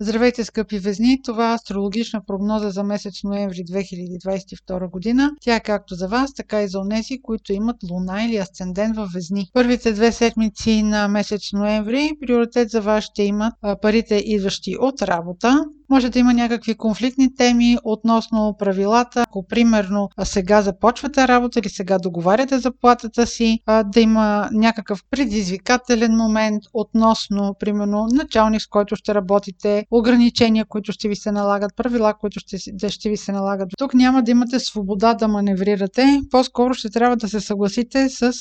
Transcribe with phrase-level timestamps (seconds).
[0.00, 1.22] Здравейте, скъпи везни!
[1.22, 5.30] Това е астрологична прогноза за месец ноември 2022 година.
[5.40, 9.10] Тя е както за вас, така и за онези, които имат луна или асцендент във
[9.14, 9.50] везни.
[9.52, 15.64] Първите две седмици на месец ноември приоритет за вас ще имат парите идващи от работа,
[15.90, 19.22] може да има някакви конфликтни теми относно правилата.
[19.22, 26.62] Ако примерно сега започвате работа или сега договаряте заплатата си, да има някакъв предизвикателен момент
[26.74, 32.40] относно, примерно, началник с който ще работите, ограничения, които ще ви се налагат, правила, които
[32.40, 32.58] ще,
[32.88, 33.68] ще ви се налагат.
[33.78, 38.32] Тук няма да имате свобода да маневрирате, по-скоро ще трябва да се съгласите с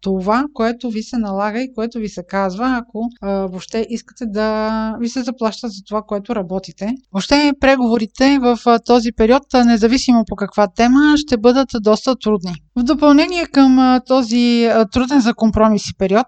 [0.00, 5.08] това, което ви се налага и което ви се казва, ако въобще искате да ви
[5.08, 6.93] се заплащат за това, което работите.
[7.12, 12.54] Въобще преговорите в този период, независимо по каква тема, ще бъдат доста трудни.
[12.76, 16.26] В допълнение към този труден за компромиси период,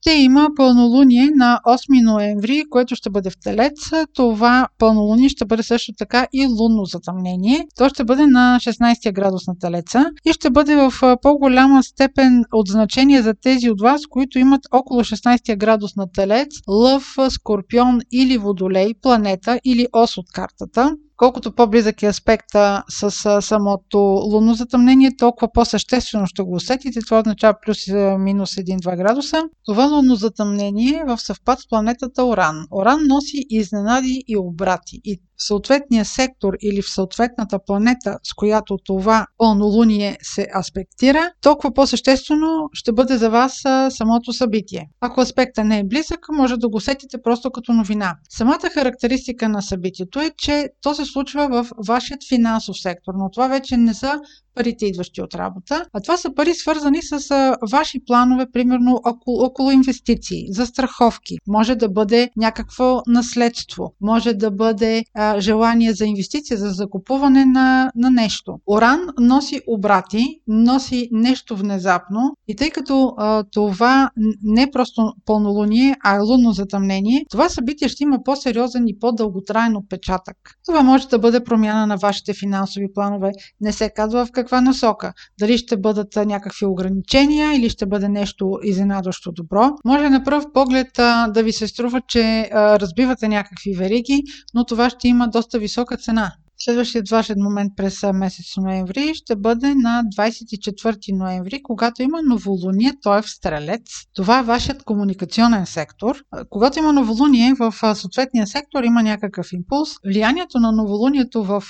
[0.00, 3.90] ще има пълнолуние на 8 ноември, което ще бъде в Телец.
[4.14, 7.66] Това пълнолуние ще бъде също така и лунно затъмнение.
[7.76, 10.92] То ще бъде на 16 градус на Телеца и ще бъде в
[11.22, 16.48] по-голяма степен от значение за тези от вас, които имат около 16 градус на Телец,
[16.68, 20.96] Лъв, Скорпион или Водолей, планета или ос от картата.
[21.20, 23.10] Колкото по-близък е аспекта с
[23.42, 27.00] самото лунно затъмнение, толкова по-съществено ще го усетите.
[27.00, 27.78] Това означава плюс
[28.18, 29.42] минус 1-2 градуса.
[29.64, 32.66] Това лунно затъмнение е в съвпад с планетата Оран.
[32.72, 35.00] Оран носи изненади и обрати.
[35.04, 41.74] И в съответния сектор или в съответната планета, с която това пълнолуние се аспектира, толкова
[41.74, 44.90] по-съществено ще бъде за вас самото събитие.
[45.00, 48.14] Ако аспекта не е близък, може да го сетите просто като новина.
[48.30, 53.48] Самата характеристика на събитието е, че то се случва в вашият финансов сектор, но това
[53.48, 54.20] вече не са
[54.54, 59.70] парите идващи от работа, а това са пари свързани с ваши планове, примерно около, около
[59.70, 61.36] инвестиции, за страховки.
[61.46, 67.90] Може да бъде някакво наследство, може да бъде а, желание за инвестиция, за закупуване на,
[67.94, 68.58] на нещо.
[68.66, 74.10] Оран носи обрати, носи нещо внезапно и тъй като а, това
[74.42, 79.76] не е просто пълнолуние, а е лунно затъмнение, това събитие ще има по-сериозен и по-дълготраен
[79.76, 80.36] отпечатък.
[80.66, 83.30] Това може да бъде промяна на вашите финансови планове.
[83.60, 85.12] Не се казва в каква насока.
[85.40, 89.70] Дали ще бъдат някакви ограничения или ще бъде нещо изненадващо добро.
[89.84, 90.88] Може на пръв поглед
[91.28, 94.22] да ви се струва, че разбивате някакви вериги,
[94.54, 96.32] но това ще има доста висока цена.
[96.62, 103.18] Следващият важен момент през месец ноември ще бъде на 24 ноември, когато има новолуние, той
[103.18, 103.82] е в Стрелец.
[104.14, 106.16] Това е вашият комуникационен сектор.
[106.50, 109.90] Когато има новолуние в съответния сектор, има някакъв импулс.
[110.06, 111.64] Влиянието на новолунието в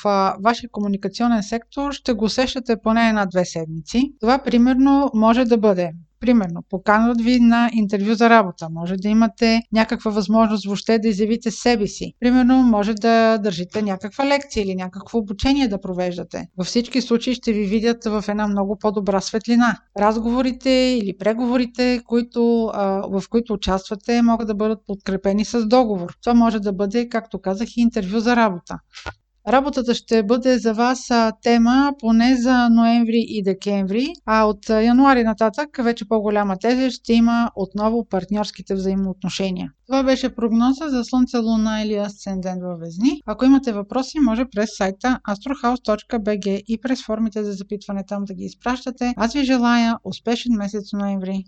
[0.45, 4.13] вашия комуникационен сектор ще го усещате поне една-две седмици.
[4.21, 8.69] Това примерно може да бъде Примерно, поканват ви на интервю за работа.
[8.71, 12.13] Може да имате някаква възможност въобще да изявите себе си.
[12.21, 16.47] Примерно, може да държите някаква лекция или някакво обучение да провеждате.
[16.59, 19.77] Във всички случаи ще ви видят в една много по-добра светлина.
[19.99, 22.71] Разговорите или преговорите, които,
[23.09, 26.17] в които участвате, могат да бъдат подкрепени с договор.
[26.23, 28.79] Това може да бъде, както казах, и интервю за работа.
[29.49, 31.09] Работата ще бъде за вас
[31.43, 37.51] тема поне за ноември и декември, а от януари нататък вече по-голяма теза ще има
[37.57, 39.73] отново партньорските взаимоотношения.
[39.87, 43.21] Това беше прогноза за Слънце, Луна или Асцендент във Везни.
[43.27, 48.45] Ако имате въпроси, може през сайта astrohouse.bg и през формите за запитване там да ги
[48.45, 49.15] изпращате.
[49.17, 51.39] Аз ви желая успешен месец ноември!